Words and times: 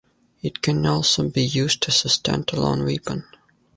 It 0.41 0.63
can 0.63 0.83
also 0.87 1.29
be 1.29 1.43
used 1.45 1.85
as 1.87 2.05
a 2.05 2.09
stand-alone 2.09 2.83
weapon. 2.85 3.23